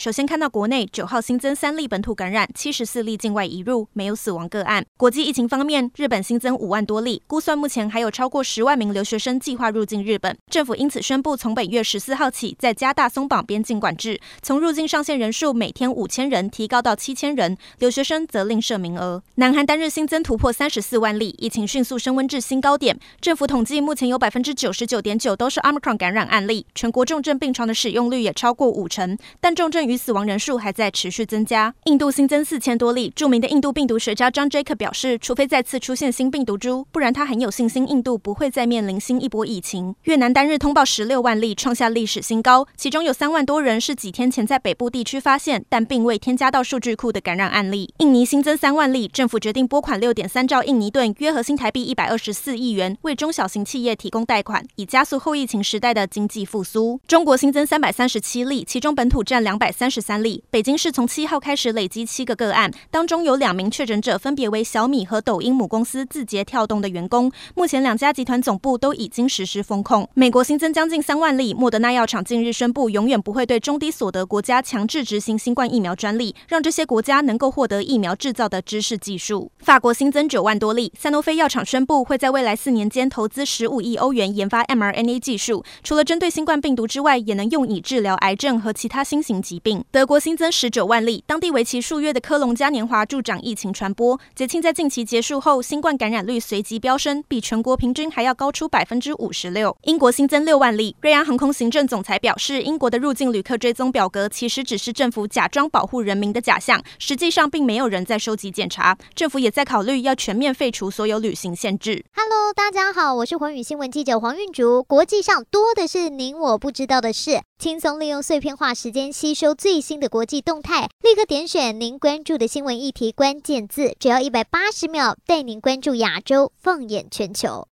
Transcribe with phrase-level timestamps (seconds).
[0.00, 4.82] 首先看到国内九号新增三例本土感染，七十四例境外移入，没有死亡个案。
[4.96, 10.34] 国际疫情方面，日本新增五万多例，估算目前还有超过十万名留学生计划入境日本。
[10.50, 19.22] 政府因此宣布，从本月十四号起，再加大松绑边境管制，从入境上限人数每天五千人提高到七千人，留学生则另设名额。
[19.34, 22.98] 南韩单日新增突破三十四万例，疫情迅速升温至新高点。
[23.20, 31.74] 政府统计，目前有百分之九十九点九都是 Omicron 感染案例，全国重症病床的使用率也超过五成，但重症与死亡人数还在持续增加。
[31.84, 39.94] 印度新增四千多例，著名的印度病毒学家 John Jacob 表示，除非再次出现新病毒株，不然他很有信心印度不会再面临新一波疫情。
[40.04, 47.92] 越南单日通报十六万例，创下历史新高，其中有三万多人是几天前在北部地区发现，但并未添加到数据库的感染案例。
[47.98, 57.00] 印尼新增三万例，政府决定拨款六点三兆印尼盾，约合新台币一百二十四亿元，为中小型企业提供贷款，以加速后疫情时代的经济复苏。
[57.08, 60.20] 中国新增三百三十七例，其中本土占两百三十三。
[60.22, 67.32] 例北京市从七号开始累积七个个案，当中有两名确诊者分别为小米和抖音母公司字节跳动的员工。
[67.54, 70.06] 目前两家集团总部都已经实施封控。
[70.12, 79.50] 美国新增将近三万例，莫德纳药厂近日宣布，永远不会对中低所得国家强制执行新冠疫苗专利，让这些国家能够获得疫苗制造的知识技术。
[79.60, 89.69] 法国新增九万多例，赛诺菲药厂宣布会在未来四年间投资十五亿欧元研发 mRNA 技术，除了针对新冠病毒之外，也能用以治疗癌症和其他新型疾病。
[89.90, 94.18] 德国新增十九万例，当地为期数月的科隆嘉年华助长疫情传播。
[94.34, 99.76] 节庆在近期结束后，新冠感染率随即飙升，比全国平均还要高出百分之五十六。
[99.82, 108.96] 英国新增六万例，瑞安航空行政总裁表示，英国的入境旅客追踪表格其实只是政府假装保护人民的假象，实际上并没有人在收集检查。
[109.14, 112.04] 政府也在考虑要全面废除所有旅行限制。
[112.54, 114.82] 大家好，我是寰宇新闻记者黄韵竹。
[114.82, 127.68] 国际上多的是您我不知道的事，轻松利用碎片化时间吸收最新的国际动态，立刻点选您关注的新闻议题关键字，只要一百八十秒，带您关注亚洲，放眼全球。